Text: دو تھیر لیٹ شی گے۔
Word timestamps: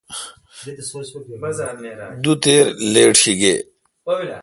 دو 2.23 2.31
تھیر 2.43 2.63
لیٹ 2.93 3.13
شی 3.21 3.33
گے۔ 3.41 3.55